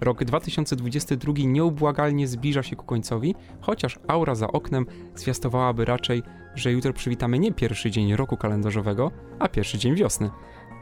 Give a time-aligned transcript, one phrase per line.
[0.00, 6.22] Rok 2022 nieubłagalnie zbliża się ku końcowi, chociaż aura za oknem zwiastowałaby raczej,
[6.54, 10.30] że jutro przywitamy nie pierwszy dzień roku kalendarzowego, a pierwszy dzień wiosny.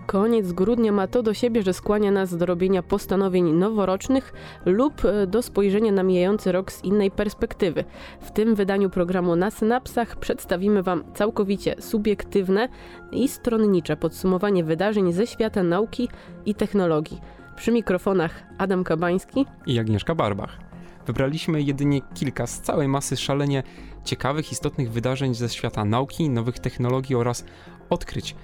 [0.07, 4.33] Koniec grudnia ma to do siebie, że skłania nas do robienia postanowień noworocznych
[4.67, 7.85] lub e, do spojrzenia na mijający rok z innej perspektywy.
[8.21, 12.69] W tym wydaniu programu na synapsach przedstawimy Wam całkowicie subiektywne
[13.13, 16.09] i stronnicze podsumowanie wydarzeń ze świata nauki
[16.47, 17.21] i technologii.
[17.59, 20.59] Przy mikrofonach Adam Kabański i Agnieszka Barbach.
[21.07, 23.63] Wybraliśmy jedynie kilka z całej masy szalenie
[24.05, 27.45] ciekawych, istotnych wydarzeń ze świata nauki, nowych technologii oraz
[27.91, 28.37] odkryć.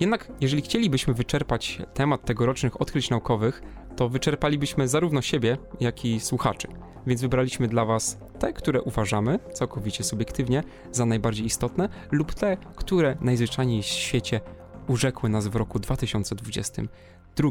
[0.00, 3.62] Jednak jeżeli chcielibyśmy wyczerpać temat tegorocznych odkryć naukowych,
[3.96, 6.68] to wyczerpalibyśmy zarówno siebie, jak i słuchaczy.
[7.06, 13.16] Więc wybraliśmy dla Was te, które uważamy, całkowicie subiektywnie, za najbardziej istotne, lub te, które
[13.20, 14.40] najzwyczajniej w świecie
[14.88, 17.50] urzekły nas w roku 2022.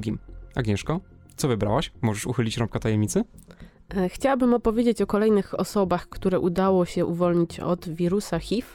[0.56, 1.00] Agnieszko,
[1.36, 1.92] co wybrałaś?
[2.02, 3.24] Możesz uchylić rąbka tajemnicy?
[3.96, 8.68] E, chciałabym opowiedzieć o kolejnych osobach, które udało się uwolnić od wirusa HIV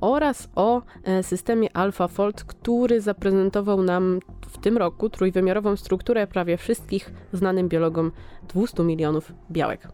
[0.00, 7.12] oraz o e, systemie AlphaFold, który zaprezentował nam w tym roku trójwymiarową strukturę prawie wszystkich
[7.32, 8.12] znanym biologom
[8.48, 9.88] 200 milionów białek.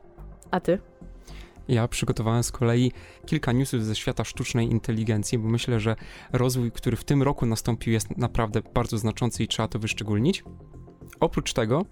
[0.51, 0.79] A ty?
[1.69, 2.93] Ja przygotowałem z kolei
[3.27, 5.97] kilka newsów ze świata sztucznej inteligencji, bo myślę, że
[6.33, 10.45] rozwój, który w tym roku nastąpił, jest naprawdę bardzo znaczący i trzeba to wyszczególnić.
[11.21, 11.85] Oprócz tego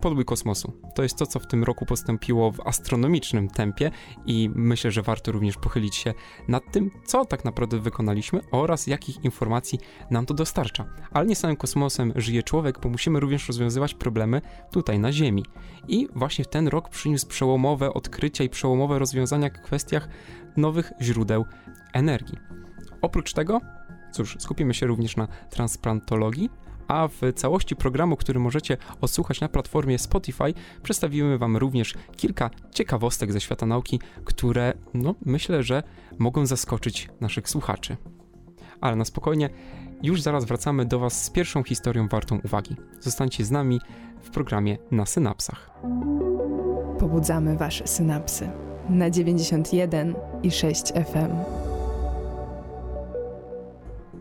[0.00, 0.72] podbój kosmosu.
[0.94, 3.90] To jest to, co w tym roku postąpiło w astronomicznym tempie
[4.26, 6.14] i myślę, że warto również pochylić się
[6.48, 9.78] nad tym, co tak naprawdę wykonaliśmy oraz jakich informacji
[10.10, 10.84] nam to dostarcza.
[11.12, 15.44] Ale nie samym kosmosem żyje człowiek, bo musimy również rozwiązywać problemy tutaj na Ziemi.
[15.88, 20.08] I właśnie ten rok przyniósł przełomowe odkrycia i przełomowe rozwiązania w kwestiach
[20.56, 21.44] nowych źródeł
[21.92, 22.38] energii.
[23.02, 23.60] Oprócz tego,
[24.12, 26.50] cóż, skupimy się również na transplantologii,
[26.88, 33.32] a w całości programu, który możecie odsłuchać na platformie Spotify, przedstawimy Wam również kilka ciekawostek
[33.32, 35.82] ze świata nauki, które no, myślę, że
[36.18, 37.96] mogą zaskoczyć naszych słuchaczy.
[38.80, 39.50] Ale na spokojnie,
[40.02, 42.76] już zaraz wracamy do Was z pierwszą historią wartą uwagi.
[43.00, 43.80] Zostańcie z nami
[44.22, 45.70] w programie na synapsach.
[46.98, 48.50] Pobudzamy Wasze synapsy
[48.88, 51.65] na 91 i 6 FM.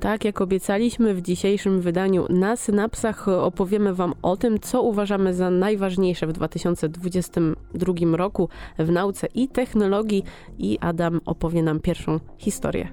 [0.06, 5.50] Tak jak obiecaliśmy w dzisiejszym wydaniu na synapsach opowiemy Wam o tym, co uważamy za
[5.50, 8.50] najważniejsze w 2022 roku
[8.80, 10.24] w nauce i technologii
[10.58, 12.88] i Adam opowie nam pierwszą historię.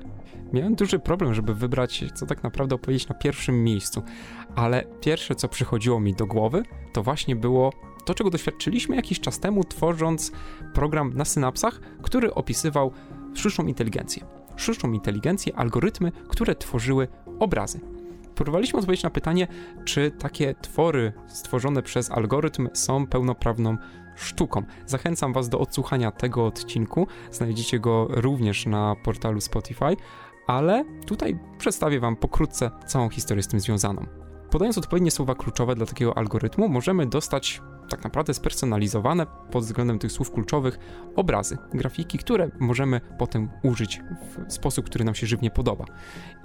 [0.52, 4.02] Miałem duży problem, żeby wybrać, co tak naprawdę opowiedzieć na pierwszym miejscu,
[4.54, 6.62] ale pierwsze, co przychodziło mi do głowy,
[6.92, 7.72] to właśnie było
[8.04, 10.32] to, czego doświadczyliśmy jakiś czas temu, tworząc
[10.74, 12.92] program na synapsach, który opisywał
[13.34, 17.08] sztuczną inteligencję sztuczną inteligencję, algorytmy, które tworzyły
[17.38, 17.80] obrazy.
[18.34, 19.46] Próbowaliśmy odpowiedzieć na pytanie,
[19.84, 23.76] czy takie twory stworzone przez algorytm są pełnoprawną
[24.16, 24.62] sztuką.
[24.86, 27.06] Zachęcam Was do odsłuchania tego odcinku.
[27.30, 29.96] Znajdziecie go również na portalu Spotify,
[30.46, 34.06] ale tutaj przedstawię Wam pokrótce całą historię z tym związaną.
[34.52, 40.12] Podając odpowiednie słowa kluczowe dla takiego algorytmu, możemy dostać tak naprawdę spersonalizowane pod względem tych
[40.12, 40.78] słów kluczowych
[41.16, 44.00] obrazy, grafiki, które możemy potem użyć
[44.48, 45.84] w sposób, który nam się żywnie podoba.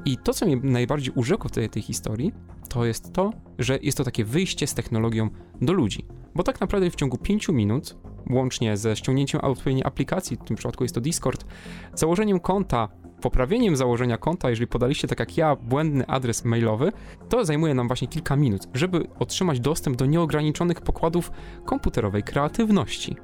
[0.06, 2.34] I to, co mnie najbardziej urzekło w tej, tej historii,
[2.70, 5.30] to jest to, że jest to takie wyjście z technologią
[5.62, 6.06] do ludzi.
[6.36, 7.98] Bo tak naprawdę w ciągu 5 minut,
[8.30, 11.46] łącznie ze ściągnięciem odpowiedniej aplikacji, w tym przypadku jest to Discord,
[11.94, 12.90] założeniem konta
[13.22, 16.92] poprawieniem założenia konta, jeżeli podaliście tak jak ja błędny adres mailowy,
[17.30, 21.32] to zajmuje nam właśnie kilka minut, żeby otrzymać dostęp do nieograniczonych pokładów
[21.66, 23.16] komputerowej kreatywności.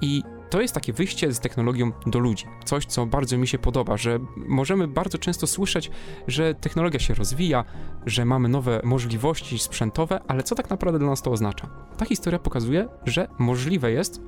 [0.00, 2.44] I to jest takie wyjście z technologią do ludzi.
[2.64, 5.90] Coś, co bardzo mi się podoba, że możemy bardzo często słyszeć,
[6.26, 7.64] że technologia się rozwija,
[8.06, 11.68] że mamy nowe możliwości sprzętowe, ale co tak naprawdę dla nas to oznacza?
[11.96, 14.20] Ta historia pokazuje, że możliwe jest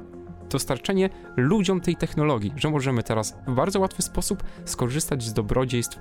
[0.48, 5.98] dostarczenie ludziom tej technologii, że możemy teraz w bardzo łatwy sposób skorzystać z dobrodziejstw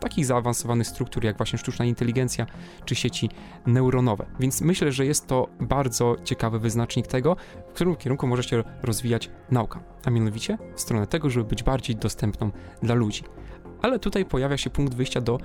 [0.00, 2.46] takich zaawansowanych struktur jak właśnie sztuczna inteligencja
[2.84, 3.30] czy sieci
[3.66, 4.26] neuronowe.
[4.40, 7.36] Więc myślę, że jest to bardzo ciekawy wyznacznik tego,
[7.68, 12.50] w którym kierunku możecie rozwijać naukę, a mianowicie w stronę tego, żeby być bardziej dostępną
[12.82, 13.22] dla ludzi.
[13.82, 15.38] Ale tutaj pojawia się punkt wyjścia do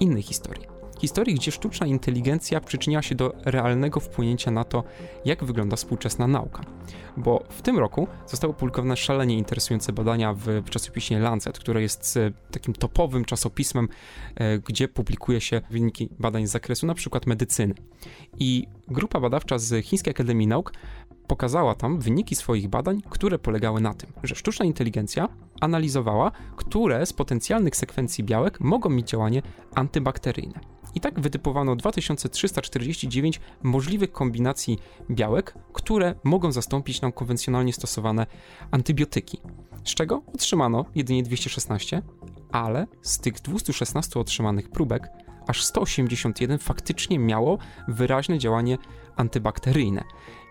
[0.00, 0.81] innej historii.
[1.02, 4.84] Historii, gdzie sztuczna inteligencja przyczyniła się do realnego wpłynięcia na to,
[5.24, 6.64] jak wygląda współczesna nauka.
[7.16, 12.30] Bo w tym roku zostały opublikowane szalenie interesujące badania w, czasopiśmie Lancet, które jest e,
[12.50, 13.88] takim topowym czasopismem,
[14.34, 17.74] e, gdzie publikuje się wyniki badań z zakresu przykład medycyny.
[18.38, 20.72] I grupa badawcza z Chińskiej Akademii Nauk
[21.32, 25.28] pokazała tam wyniki swoich badań, które polegały na tym, że sztuczna inteligencja
[25.60, 29.42] analizowała, które z potencjalnych sekwencji białek mogą mieć działanie
[29.74, 30.60] antybakteryjne.
[30.94, 34.78] I tak wytypowano 2349 możliwych kombinacji
[35.10, 38.26] białek, które mogą zastąpić nam konwencjonalnie stosowane
[38.70, 39.40] antybiotyki.
[39.84, 42.02] Z czego otrzymano jedynie 216,
[42.50, 45.08] ale z tych 216 otrzymanych próbek
[45.46, 47.58] aż 181 faktycznie miało
[47.88, 48.78] wyraźne działanie
[49.16, 50.04] antybakteryjne.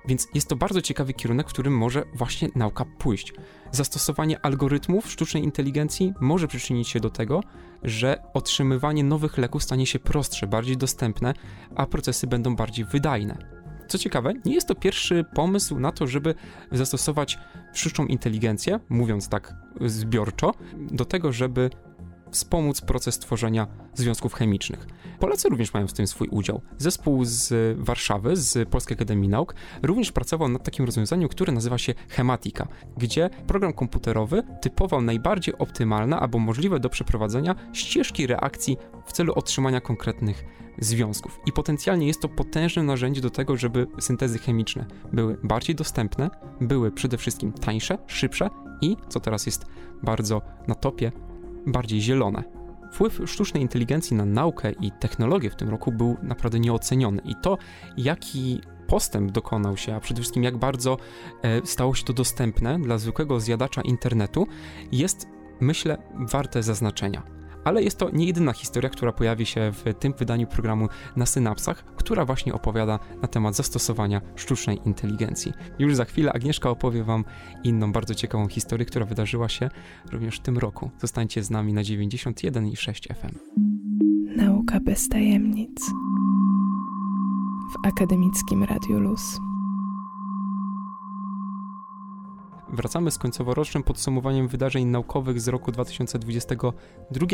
[0.07, 3.33] Więc jest to bardzo ciekawy kierunek, w którym może właśnie nauka pójść.
[3.71, 7.43] Zastosowanie algorytmów sztucznej inteligencji może przyczynić się do tego,
[7.83, 11.33] że otrzymywanie nowych leków stanie się prostsze, bardziej dostępne,
[11.75, 13.37] a procesy będą bardziej wydajne.
[13.87, 16.35] Co ciekawe, nie jest to pierwszy pomysł na to, żeby
[16.71, 17.39] zastosować
[17.73, 20.53] sztuczną inteligencję, mówiąc tak zbiorczo,
[20.91, 21.69] do tego, żeby
[22.31, 24.87] wspomóc proces tworzenia związków chemicznych.
[25.19, 26.61] Polacy również mają w tym swój udział.
[26.77, 31.93] Zespół z Warszawy, z Polskiej Akademii Nauk, również pracował nad takim rozwiązaniem, które nazywa się
[32.09, 32.67] Chematika,
[32.97, 39.81] gdzie program komputerowy typował najbardziej optymalne albo możliwe do przeprowadzenia ścieżki reakcji w celu otrzymania
[39.81, 40.43] konkretnych
[40.79, 41.39] związków.
[41.45, 46.29] I potencjalnie jest to potężne narzędzie do tego, żeby syntezy chemiczne były bardziej dostępne,
[46.61, 48.49] były przede wszystkim tańsze, szybsze
[48.81, 49.65] i, co teraz jest
[50.03, 51.11] bardzo na topie,
[51.67, 52.43] bardziej zielone.
[52.91, 57.57] Wpływ sztucznej inteligencji na naukę i technologię w tym roku był naprawdę nieoceniony i to,
[57.97, 60.97] jaki postęp dokonał się, a przede wszystkim jak bardzo
[61.41, 64.47] e, stało się to dostępne dla zwykłego zjadacza internetu,
[64.91, 65.27] jest,
[65.59, 67.40] myślę, warte zaznaczenia.
[67.63, 71.85] Ale jest to nie jedyna historia, która pojawi się w tym wydaniu programu na synapsach,
[71.95, 75.53] która właśnie opowiada na temat zastosowania sztucznej inteligencji.
[75.79, 77.25] Już za chwilę Agnieszka opowie Wam
[77.63, 79.69] inną bardzo ciekawą historię, która wydarzyła się
[80.11, 80.91] również w tym roku.
[80.99, 83.37] Zostańcie z nami na 91,6 FM.
[84.37, 85.91] Nauka bez tajemnic
[87.71, 89.50] w akademickim Radiu Luz.
[92.71, 97.27] Wracamy z końcoworocznym podsumowaniem wydarzeń naukowych z roku 2022.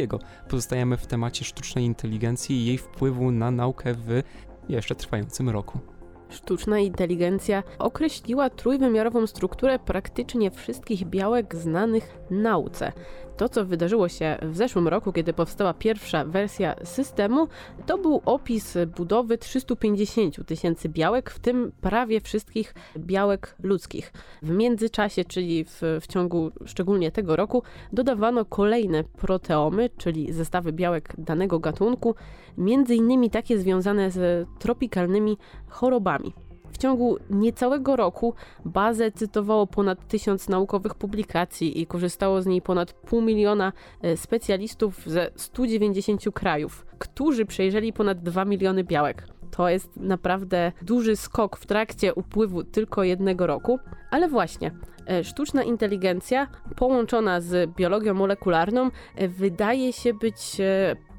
[0.49, 4.23] Pozostajemy w temacie sztucznej inteligencji i jej wpływu na naukę w
[4.69, 5.96] jeszcze trwającym roku.
[6.29, 12.91] Sztuczna inteligencja określiła trójwymiarową strukturę praktycznie wszystkich białek znanych nauce.
[13.37, 17.47] To, co wydarzyło się w zeszłym roku, kiedy powstała pierwsza wersja systemu,
[17.85, 24.13] to był opis budowy 350 tysięcy białek, w tym prawie wszystkich białek ludzkich.
[24.41, 27.63] W międzyczasie, czyli w, w ciągu szczególnie tego roku,
[27.93, 32.15] dodawano kolejne proteomy, czyli zestawy białek danego gatunku,
[32.57, 36.33] między innymi takie związane z tropikalnymi chorobami.
[36.77, 38.33] W ciągu niecałego roku
[38.65, 45.03] bazę cytowało ponad tysiąc naukowych publikacji i korzystało z niej ponad pół miliona e, specjalistów
[45.05, 49.27] ze 190 krajów, którzy przejrzeli ponad 2 miliony białek.
[49.51, 53.79] To jest naprawdę duży skok w trakcie upływu tylko jednego roku,
[54.11, 54.71] ale właśnie
[55.07, 60.57] e, sztuczna inteligencja połączona z biologią molekularną e, wydaje się być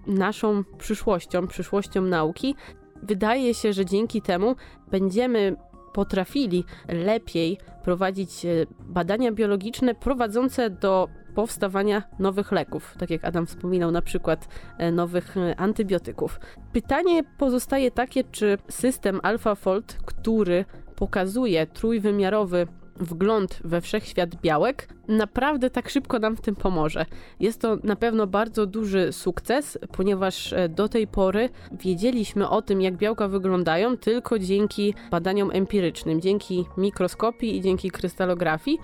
[0.07, 2.55] naszą przyszłością, przyszłością nauki.
[3.03, 4.57] Wydaje się, że dzięki temu
[4.91, 5.57] będziemy
[5.93, 13.91] potrafili lepiej prowadzić e, badania biologiczne prowadzące do powstawania nowych leków, tak jak Adam wspominał,
[13.91, 16.41] na przykład e, nowych e, antybiotyków.
[16.73, 20.65] Pytanie pozostaje takie, czy system AlphaFold, który
[20.97, 22.67] pokazuje trójwymiarowy
[23.01, 27.07] wgląd we wszechświat białek naprawdę tak szybko nam w tym pomoże.
[27.41, 32.81] Jest to na pewno bardzo duży sukces, ponieważ e, do tej pory wiedzieliśmy o tym,
[32.81, 38.79] jak białka wyglądają tylko dzięki badaniom empirycznym, dzięki mikroskopii i dzięki krystalografii.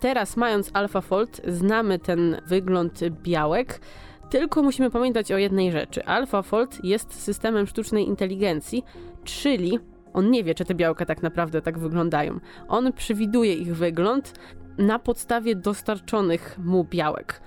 [0.00, 3.80] Teraz, mając AlphaFold, znamy ten wygląd białek.
[4.30, 6.04] Tylko musimy pamiętać o jednej rzeczy.
[6.04, 8.84] AlphaFold jest systemem sztucznej inteligencji,
[9.24, 9.78] czyli
[10.12, 12.40] on nie wie, czy te białka tak naprawdę tak wyglądają.
[12.68, 14.34] On przewiduje ich wygląd
[14.78, 17.40] na podstawie dostarczonych mu białek.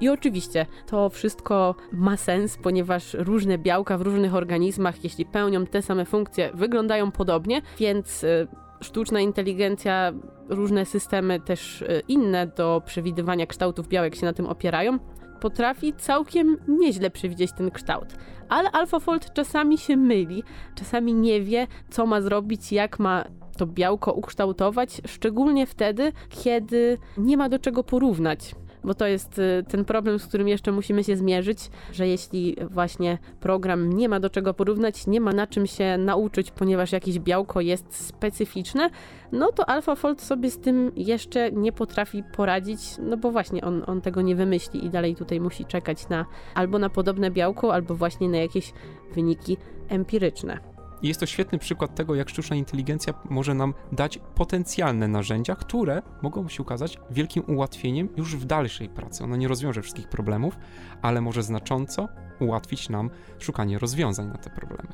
[0.00, 5.82] I oczywiście to wszystko ma sens, ponieważ różne białka w różnych organizmach, jeśli pełnią te
[5.82, 8.48] same funkcje, wyglądają podobnie, więc y,
[8.80, 10.12] sztuczna inteligencja,
[10.48, 14.98] różne systemy też y, inne do przewidywania kształtów białek się na tym opierają
[15.40, 18.08] potrafi całkiem nieźle przewidzieć ten kształt.
[18.48, 20.42] Ale AlphaFold czasami się myli,
[20.74, 23.24] czasami nie wie, co ma zrobić, jak ma
[23.56, 28.54] to białko ukształtować, szczególnie wtedy, kiedy nie ma do czego porównać.
[28.84, 33.18] Bo to jest y, ten problem, z którym jeszcze musimy się zmierzyć, że jeśli właśnie
[33.40, 37.60] program nie ma do czego porównać, nie ma na czym się nauczyć, ponieważ jakieś białko
[37.60, 38.90] jest specyficzne,
[39.32, 44.00] no to AlphaFold sobie z tym jeszcze nie potrafi poradzić, no bo właśnie on, on
[44.00, 48.28] tego nie wymyśli i dalej tutaj musi czekać na albo na podobne białko, albo właśnie
[48.28, 48.72] na jakieś
[49.14, 49.56] wyniki
[49.88, 50.69] empiryczne.
[51.02, 56.02] I jest to świetny przykład tego, jak sztuczna inteligencja może nam dać potencjalne narzędzia, które
[56.22, 59.24] mogą się okazać wielkim ułatwieniem już w dalszej pracy.
[59.24, 60.58] Ona nie rozwiąże wszystkich problemów,
[61.02, 62.08] ale może znacząco
[62.40, 64.88] ułatwić nam szukanie rozwiązań na te problemy.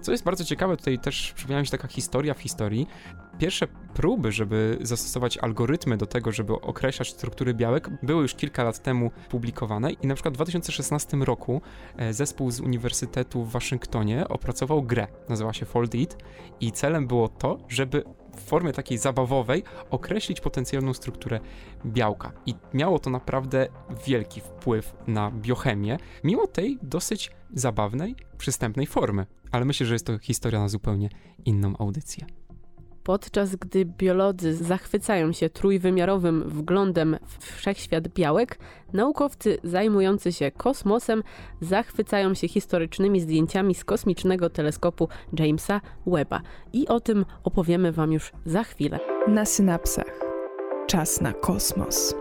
[0.00, 2.86] Co jest bardzo ciekawe, tutaj też przypomniała mi się taka historia w historii.
[3.40, 8.82] Pierwsze próby, żeby zastosować algorytmy do tego, żeby określać struktury białek, były już kilka lat
[8.82, 11.62] temu publikowane i na przykład w 2016 roku
[11.96, 16.16] e, zespół z Uniwersytetu w Waszyngtonie opracował grę, nazywała się Fold It
[16.60, 18.04] i celem było to, żeby
[18.36, 21.40] w formie takiej zabawowej określić potencjalną strukturę
[21.86, 22.32] białka.
[22.46, 23.68] I miało to naprawdę
[24.06, 29.26] wielki wpływ na biochemię, mimo tej dosyć zabawnej, przystępnej formy.
[29.50, 31.08] Ale myślę, że jest to historia na zupełnie
[31.44, 32.39] inną audycję.
[33.10, 38.58] Podczas gdy biolodzy zachwycają się trójwymiarowym wglądem w wszechświat białek,
[38.92, 41.22] naukowcy zajmujący się kosmosem
[41.60, 46.40] zachwycają się historycznymi zdjęciami z kosmicznego teleskopu Jamesa Webba.
[46.72, 48.98] I o tym opowiemy Wam już za chwilę.
[49.28, 50.20] Na synapsach.
[50.86, 52.14] Czas na kosmos.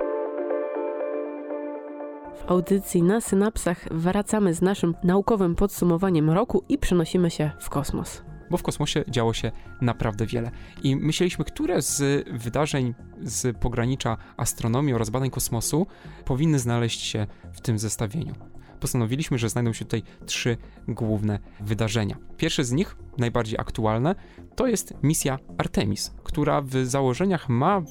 [2.35, 8.28] W audycji na synapsach wracamy z naszym naukowym podsumowaniem roku i przenosimy się w kosmos
[8.51, 9.51] bo w kosmosie działo się
[9.81, 10.51] naprawdę wiele.
[10.83, 15.87] I myśleliśmy, które z wydarzeń z pogranicza astronomii oraz badań kosmosu
[16.25, 18.33] powinny znaleźć się w tym zestawieniu.
[18.79, 22.17] Postanowiliśmy, że znajdą się tutaj trzy główne wydarzenia.
[22.37, 24.15] Pierwsze z nich, najbardziej aktualne,
[24.55, 27.81] to jest misja Artemis, która w założeniach ma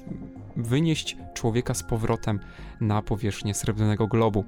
[0.56, 2.40] wynieść człowieka z powrotem
[2.80, 4.44] na powierzchnię srebrnego globu.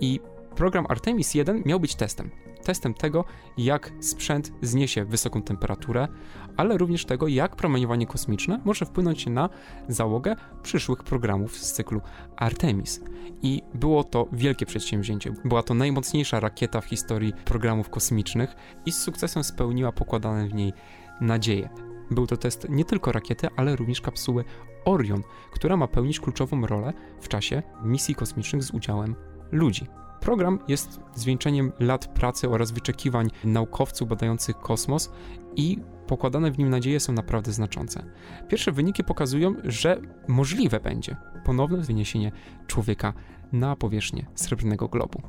[0.00, 0.20] I
[0.56, 2.30] program Artemis 1 miał być testem
[2.66, 3.24] testem tego,
[3.58, 6.08] jak sprzęt zniesie wysoką temperaturę,
[6.56, 9.48] ale również tego, jak promieniowanie kosmiczne może wpłynąć na
[9.88, 12.00] załogę przyszłych programów z cyklu
[12.36, 13.00] Artemis.
[13.42, 15.32] I było to wielkie przedsięwzięcie.
[15.44, 18.56] Była to najmocniejsza rakieta w historii programów kosmicznych
[18.86, 20.72] i z sukcesem spełniła pokładane w niej
[21.20, 21.68] nadzieje.
[22.10, 24.44] Był to test nie tylko rakiety, ale również kapsuły
[24.84, 29.14] Orion, która ma pełnić kluczową rolę w czasie misji kosmicznych z udziałem
[29.52, 29.86] ludzi.
[30.26, 35.10] Program jest zwieńczeniem lat pracy oraz wyczekiwań naukowców badających kosmos
[35.56, 38.04] i pokładane w nim nadzieje są naprawdę znaczące.
[38.48, 42.32] Pierwsze wyniki pokazują, że możliwe będzie ponowne wyniesienie
[42.66, 43.12] człowieka
[43.52, 45.22] na powierzchnię srebrnego globu.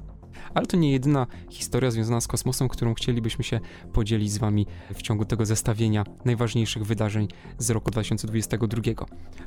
[0.53, 3.59] Ale to nie jedyna historia związana z kosmosem, którą chcielibyśmy się
[3.93, 7.27] podzielić z Wami w ciągu tego zestawienia najważniejszych wydarzeń
[7.57, 8.81] z roku 2022.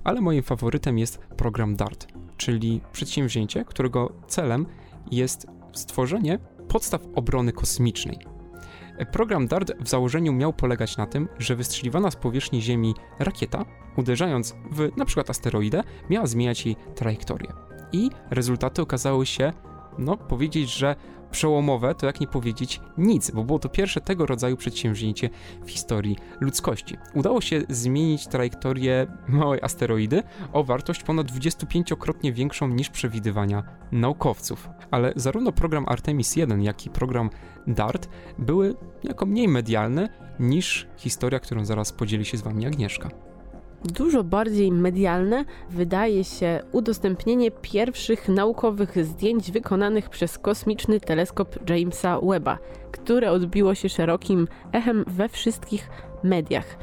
[0.05, 4.67] Ale moim faworytem jest program DART, czyli przedsięwzięcie, którego celem
[5.11, 6.39] jest stworzenie
[6.69, 8.19] podstaw obrony kosmicznej.
[9.13, 13.65] Program DART w założeniu miał polegać na tym, że wystrzeliwana z powierzchni Ziemi rakieta,
[13.97, 15.23] uderzając w np.
[15.29, 17.49] asteroidę, miała zmieniać jej trajektorię.
[17.93, 19.53] I rezultaty okazały się,
[19.99, 20.97] no, powiedzieć, że
[21.31, 25.31] przełomowe, to jak nie powiedzieć nic, bo było to pierwsze tego rodzaju przedsięwzięcie
[25.65, 26.97] w historii ludzkości.
[27.15, 34.69] Udało się zmienić trajektorię małej asteroidy o wartość ponad 25-krotnie większą niż przewidywania naukowców.
[34.91, 37.31] Ale zarówno program Artemis 1, jak i program
[37.67, 40.09] DART były jako mniej medialne
[40.41, 43.30] niż historia, którą zaraz podzieli się z wami Agnieszka.
[43.85, 52.59] Dużo bardziej medialne wydaje się udostępnienie pierwszych naukowych zdjęć wykonanych przez kosmiczny teleskop Jamesa Webba,
[52.93, 55.91] które odbiło się szerokim echem we wszystkich
[56.23, 56.77] mediach.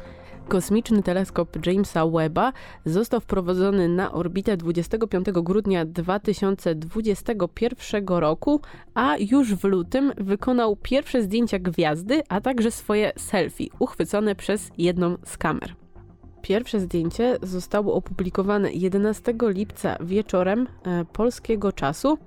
[0.48, 2.52] Kosmiczny teleskop Jamesa Webba
[2.84, 8.60] został wprowadzony na orbitę 25 grudnia 2021 roku,
[8.94, 15.16] a już w lutym wykonał pierwsze zdjęcia gwiazdy, a także swoje selfie uchwycone przez jedną
[15.24, 15.74] z kamer.
[16.48, 22.18] Pierwsze zdjęcie zostało opublikowane 11 lipca wieczorem e, polskiego czasu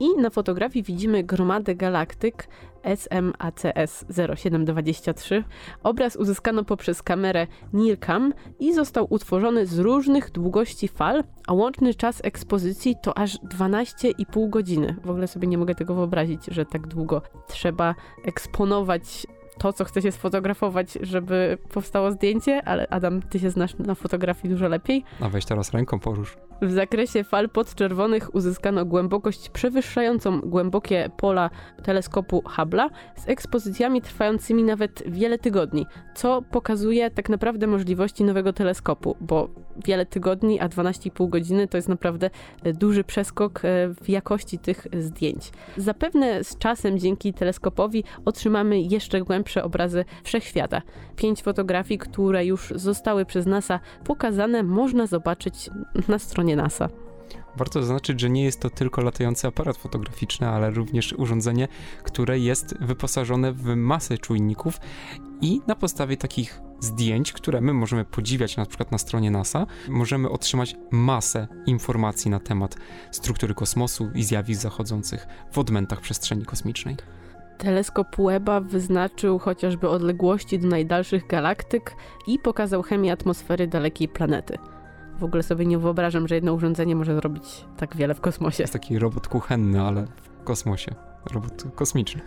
[0.00, 2.48] i na fotografii widzimy gromadę galaktyk
[2.96, 4.04] SMACS
[4.36, 5.44] 0723.
[5.82, 12.20] Obraz uzyskano poprzez kamerę NIRCam i został utworzony z różnych długości fal, a łączny czas
[12.24, 14.96] ekspozycji to aż 12,5 godziny.
[15.04, 19.26] W ogóle sobie nie mogę tego wyobrazić, że tak długo trzeba eksponować
[19.60, 24.54] to, co chce się sfotografować, żeby powstało zdjęcie, ale Adam, ty się znasz na fotografii
[24.54, 25.04] dużo lepiej.
[25.20, 26.36] A weź teraz ręką porusz.
[26.62, 31.50] W zakresie fal podczerwonych uzyskano głębokość przewyższającą głębokie pola
[31.82, 39.16] teleskopu Hubble'a z ekspozycjami trwającymi nawet wiele tygodni, co pokazuje tak naprawdę możliwości nowego teleskopu,
[39.20, 39.48] bo
[39.86, 42.30] wiele tygodni, a 12,5 godziny to jest naprawdę
[42.62, 45.50] e, duży przeskok e, w jakości tych zdjęć.
[45.76, 50.82] Zapewne z czasem dzięki teleskopowi otrzymamy jeszcze głębsze obrazy wszechświata.
[51.16, 55.70] Pięć fotografii, które już zostały przez NASA pokazane, można zobaczyć
[56.08, 56.88] na stronie NASA.
[57.56, 61.68] Warto zaznaczyć, że nie jest to tylko latający aparat fotograficzny, ale również urządzenie,
[62.02, 64.80] które jest wyposażone w masę czujników
[65.40, 70.30] i na podstawie takich zdjęć, które my możemy podziwiać na przykład na stronie NASA, możemy
[70.30, 72.76] otrzymać masę informacji na temat
[73.10, 76.96] struktury kosmosu i zjawisk zachodzących w odmętach przestrzeni kosmicznej.
[77.58, 81.94] Teleskop Webba wyznaczył chociażby odległości do najdalszych galaktyk
[82.26, 84.58] i pokazał chemię atmosfery dalekiej planety.
[85.20, 88.62] W ogóle sobie nie wyobrażam, że jedno urządzenie może zrobić tak wiele w kosmosie.
[88.62, 90.94] Jest taki robot kuchenny, ale w kosmosie.
[91.32, 92.20] Robot kosmiczny.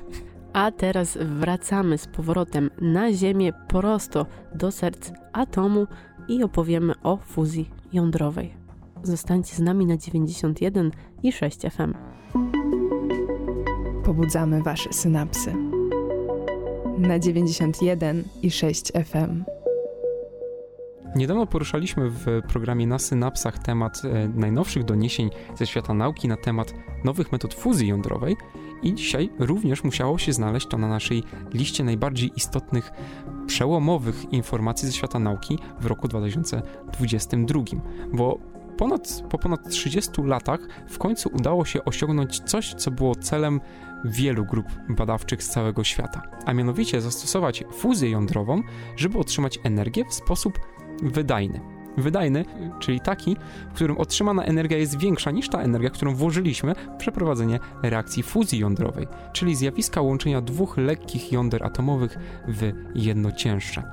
[0.53, 5.87] A teraz wracamy z powrotem na Ziemię prosto do serc atomu
[6.27, 8.53] i opowiemy o fuzji jądrowej.
[9.03, 10.91] Zostańcie z nami na 91
[11.23, 11.93] i 6 FM.
[14.05, 15.55] Pobudzamy wasze synapsy.
[16.97, 19.43] Na 91 i 6 FM.
[21.15, 26.73] Niedawno poruszaliśmy w programie na synapsach temat e, najnowszych doniesień ze świata nauki na temat
[27.03, 28.37] nowych metod fuzji jądrowej
[28.83, 32.91] i dzisiaj również musiało się znaleźć to na naszej liście najbardziej istotnych,
[33.47, 37.61] przełomowych informacji ze świata nauki w roku 2022,
[38.13, 38.39] bo
[38.77, 43.61] ponad, po ponad 30 latach w końcu udało się osiągnąć coś, co było celem
[44.05, 48.61] wielu grup badawczych z całego świata, a mianowicie zastosować fuzję jądrową,
[48.95, 50.59] żeby otrzymać energię w sposób
[51.01, 51.59] wydajny.
[51.97, 52.45] Wydajny,
[52.79, 53.37] czyli taki,
[53.71, 58.59] w którym otrzymana energia jest większa niż ta energia, którą włożyliśmy w przeprowadzenie reakcji fuzji
[58.59, 63.83] jądrowej, czyli zjawiska łączenia dwóch lekkich jąder atomowych w jedno cięższe.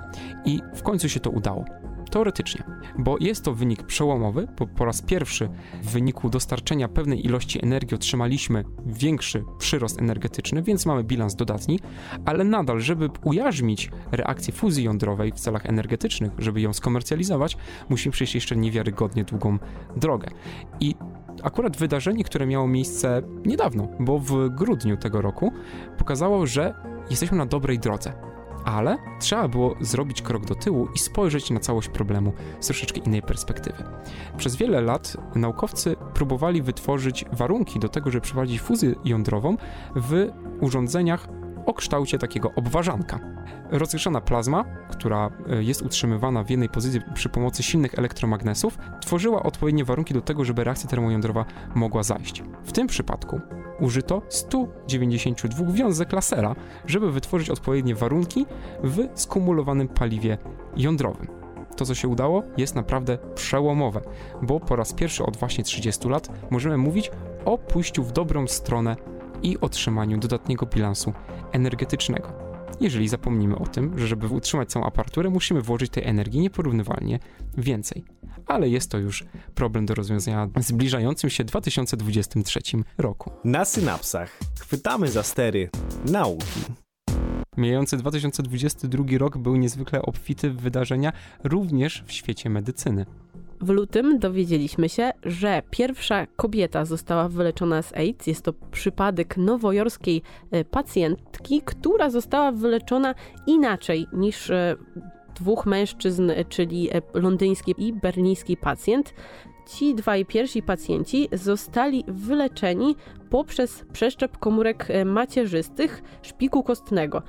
[0.45, 1.64] I w końcu się to udało.
[2.11, 2.64] Teoretycznie,
[2.99, 5.49] bo jest to wynik przełomowy, bo po raz pierwszy
[5.83, 11.81] w wyniku dostarczenia pewnej ilości energii otrzymaliśmy większy przyrost energetyczny, więc mamy bilans dodatni,
[12.25, 17.57] ale nadal, żeby ujarzmić reakcję fuzji jądrowej w celach energetycznych, żeby ją skomercjalizować,
[17.88, 19.59] musimy przejść jeszcze niewiarygodnie długą
[19.97, 20.29] drogę.
[20.81, 20.95] I
[21.43, 25.52] akurat wydarzenie, które miało miejsce niedawno, bo w grudniu tego roku,
[25.99, 26.75] pokazało, że
[27.11, 28.29] jesteśmy na dobrej drodze
[28.71, 33.23] ale trzeba było zrobić krok do tyłu i spojrzeć na całość problemu z troszeczkę innej
[33.23, 33.85] perspektywy.
[34.37, 39.56] Przez wiele lat naukowcy próbowali wytworzyć warunki do tego, żeby przeprowadzić fuzję jądrową
[39.97, 40.28] w
[40.61, 41.28] urządzeniach
[41.67, 43.21] o kształcie takiego obwarzanka.
[43.71, 49.85] Rozgrzana plazma, która e, jest utrzymywana w jednej pozycji przy pomocy silnych elektromagnesów, tworzyła odpowiednie
[49.85, 52.43] warunki do tego, żeby reakcja termojądrowa mogła zajść.
[52.65, 53.41] W tym przypadku
[53.80, 56.54] użyto 192 wiązek lasera,
[56.86, 58.47] żeby wytworzyć odpowiednie warunki
[58.82, 60.38] w skumulowanym paliwie
[60.76, 61.26] jądrowym.
[61.76, 64.00] To, co się udało, jest naprawdę przełomowe,
[64.43, 67.10] bo po raz pierwszy od właśnie 30 lat możemy mówić
[67.45, 68.97] o pójściu w dobrą stronę
[69.43, 71.12] i otrzymaniu dodatniego bilansu
[71.52, 72.50] energetycznego.
[72.80, 77.19] Jeżeli zapomnimy o tym, że żeby utrzymać całą aparaturę, musimy włożyć tej energii nieporównywalnie
[77.58, 78.04] więcej.
[78.47, 82.60] Ale jest to już problem do rozwiązania w zbliżającym się 2023
[82.99, 83.30] roku.
[83.45, 85.71] Na synapsach chwytamy za stery
[86.04, 86.60] nauki.
[87.56, 91.12] Mijający 2022 rok był niezwykle obfity w wydarzenia
[91.45, 93.06] również w świecie medycyny.
[93.60, 98.26] W lutym dowiedzieliśmy się, że pierwsza kobieta została wyleczona z AIDS.
[98.26, 103.14] Jest to przypadek nowojorskiej e, pacjentki, która została wyleczona
[103.46, 104.76] inaczej niż e,
[105.34, 109.14] dwóch mężczyzn, e, czyli londyński i berliński pacjent.
[109.66, 112.96] Ci dwaj pierwsi pacjenci zostali wyleczeni
[113.30, 117.23] poprzez przeszczep komórek macierzystych szpiku kostnego.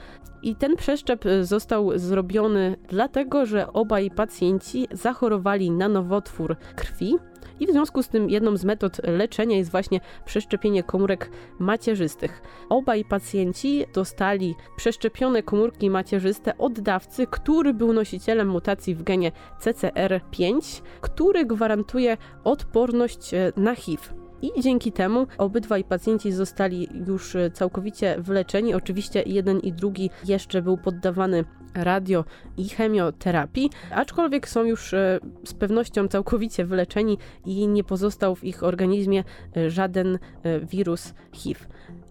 [0.43, 7.15] I ten przeszczep y, został zrobiony dlatego, że obaj pacjenci zachorowali na nowotwór krwi.
[7.61, 12.41] I w związku z tym jedną z metod leczenia jest właśnie przeszczepienie komórek macierzystych.
[12.69, 20.81] Obaj pacjenci dostali przeszczepione komórki macierzyste od dawcy, który był nosicielem mutacji w genie CCR5,
[21.01, 24.03] który gwarantuje odporność y, na HIV.
[24.41, 28.73] I dzięki temu obydwaj pacjenci zostali już e, całkowicie wyleczeni.
[28.73, 32.25] Oczywiście jeden i drugi jeszcze był poddawany radio
[32.57, 38.63] i chemioterapii, aczkolwiek są już e, z pewnością całkowicie wyleczeni i nie pozostał w ich
[38.63, 39.23] organizmie
[39.57, 41.59] e, żaden e, wirus HIV.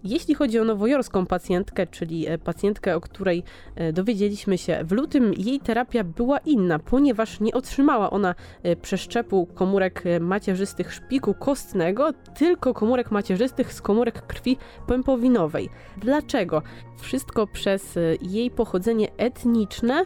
[0.04, 3.42] Jeśli chodzi o nowojorską pacjentkę, czyli e, pacjentkę, o której
[3.74, 9.46] e, dowiedzieliśmy się w lutym, jej terapia była inna, ponieważ nie otrzymała ona e, przeszczepu
[9.46, 15.68] komórek macierzystych szpiku kostnego, tylko komórek macierzystych z komórek krwi pępowinowej.
[15.96, 16.62] Dlaczego?
[17.00, 20.04] Wszystko przez jej pochodzenie etniczne,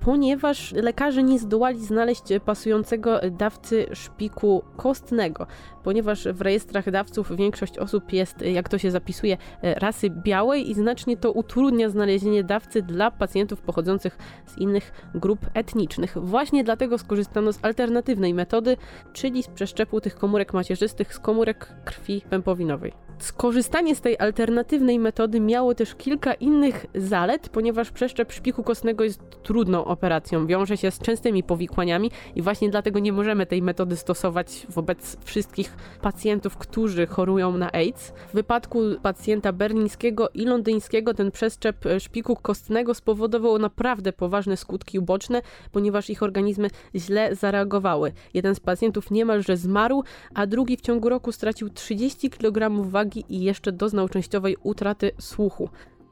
[0.00, 5.46] ponieważ lekarze nie zdołali znaleźć pasującego dawcy szpiku kostnego,
[5.82, 9.31] ponieważ w rejestrach dawców większość osób jest, jak to się zapisuje,
[9.62, 15.38] e, rasy białej i znacznie to utrudnia znalezienie dawcy dla pacjentów pochodzących z innych grup
[15.54, 16.16] etnicznych.
[16.16, 18.76] Właśnie dlatego skorzystano z alternatywnej metody,
[19.12, 22.92] czyli z przeszczepu tych komórek macierzystych z komórek krwi pępowinowej.
[23.22, 29.20] Skorzystanie z tej alternatywnej metody miało też kilka innych zalet, ponieważ przeszczep szpiku kostnego jest
[29.42, 34.66] trudną operacją, wiąże się z częstymi powikłaniami i właśnie dlatego nie możemy tej metody stosować
[34.68, 38.12] wobec wszystkich pacjentów, którzy chorują na AIDS.
[38.28, 38.80] W wypadku
[39.22, 46.10] pacjenta berlińskiego i londyńskiego ten przeszczep e, szpiku kostnego spowodował naprawdę poważne skutki uboczne, ponieważ
[46.10, 48.12] ich organizmy źle zareagowały.
[48.34, 50.04] Jeden z pacjentów niemalże zmarł,
[50.34, 55.68] a drugi w ciągu roku stracił 30 kg wagi i jeszcze doznał częściowej utraty słuchu.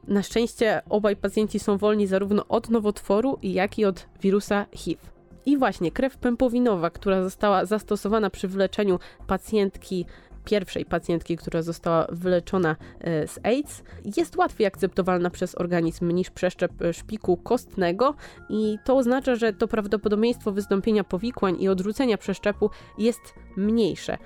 [0.07, 5.01] Na szczęście obaj pacjenci są wolni zarówno od nowotworu, jak i od wirusa HIV.
[5.45, 10.05] I właśnie krew pępowinowa, która została zastosowana przy wyleczeniu pacjentki
[10.45, 13.83] pierwszej pacjentki, która została wyleczona e, z AIDS,
[14.17, 18.15] jest łatwiej akceptowalna przez organizm niż przeszczep e, szpiku kostnego
[18.49, 24.17] i to oznacza, że to prawdopodobieństwo wystąpienia powikłań i odrzucenia przeszczepu jest mniejsze.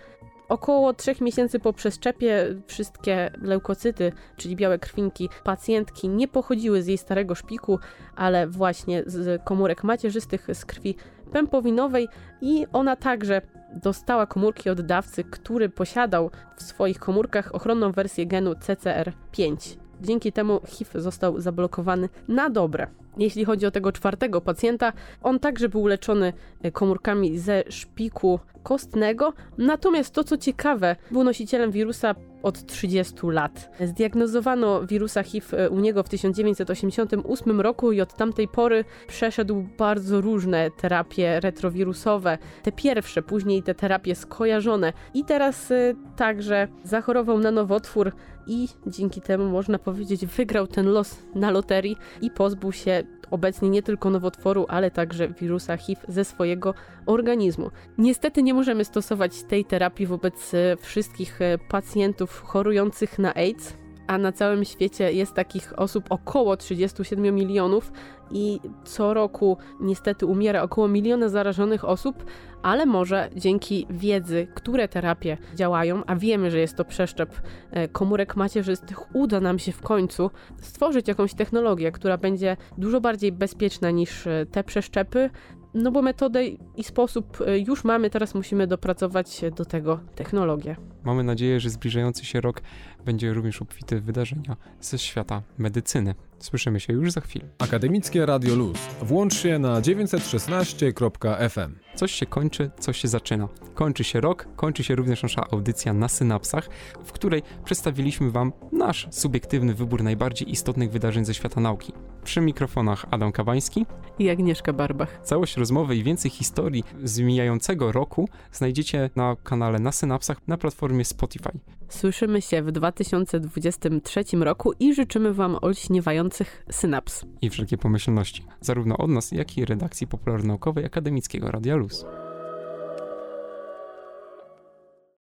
[0.50, 6.98] Około 3 miesięcy po przeszczepie wszystkie leukocyty, czyli białe krwinki pacjentki nie pochodziły z jej
[6.98, 7.80] starego szpiku,
[8.16, 10.96] ale właśnie z komórek macierzystych z krwi
[11.32, 12.08] pępowinowej
[12.42, 13.42] i ona także
[13.76, 19.78] dostała komórki od dawcy, który posiadał w swoich komórkach ochronną wersję genu CCR5.
[20.02, 22.88] Dzięki temu HIV został zablokowany na dobre.
[23.18, 29.34] Jeśli chodzi o tego czwartego pacjenta, on także był leczony e, komórkami ze szpiku kostnego,
[29.58, 33.70] natomiast to co ciekawe, był nosicielem wirusa od 30 lat.
[33.80, 40.72] Zdiagnozowano wirusa HIV u niego w 1988 roku i od tamtej pory przeszedł bardzo różne
[40.72, 42.38] terapie retrowirusowe.
[42.64, 48.12] Te pierwsze, później te terapie skojarzone i teraz y, także zachorował na nowotwór
[48.48, 53.84] i dzięki temu można powiedzieć wygrał ten los na loterii i pozbył się obecnie nie
[53.84, 56.74] tylko nowotworu, ale także wirusa HIV ze swojego
[57.06, 57.72] organizmu.
[57.98, 63.74] Niestety nie możemy stosować tej terapii wobec e, wszystkich e, pacjentów chorujących na AIDS,
[64.08, 67.92] a na całym świecie jest takich osób około 37 milionów
[68.32, 72.26] i co roku niestety umiera około miliona zarażonych osób,
[72.64, 77.42] ale może dzięki wiedzy, które terapie działają, a wiemy, że jest to przeszczep
[77.72, 83.32] e, komórek macierzystych, uda nam się w końcu stworzyć jakąś technologię, która będzie dużo bardziej
[83.32, 85.30] bezpieczna niż e, te przeszczepy,
[85.76, 86.46] no bo metodę
[86.78, 90.76] i sposób e, już mamy, teraz musimy dopracować do tego technologię.
[91.04, 92.62] Mamy nadzieję, że zbliżający się rok
[93.06, 96.16] będzie również obfity w wydarzenia ze świata medycyny.
[96.40, 97.46] Słyszymy się już za chwilę.
[97.58, 98.78] Akademickie Radio Luz.
[99.02, 101.76] Włącz się na 916.fm.
[101.96, 103.48] Coś się kończy, coś się zaczyna.
[103.74, 106.70] Kończy się rok, kończy się również nasza audycja na synapsach,
[107.04, 111.94] w której przedstawiliśmy Wam nasz subiektywny wybór najbardziej istotnych wydarzeń ze świata nauki.
[112.26, 113.86] Przy mikrofonach Adam Kabański.
[114.20, 115.20] I Agnieszka Barbach.
[115.24, 121.06] Całość rozmowy i więcej historii z mijającego roku znajdziecie na kanale na synapsach na platformie
[121.06, 121.50] Spotify.
[121.90, 127.26] Słyszymy się w 2023 roku i życzymy Wam olśniewających synaps.
[127.42, 132.06] I wszelkie pomyślności, zarówno od nas, jak i redakcji popularnaukowej Akademickiego Radia Luz.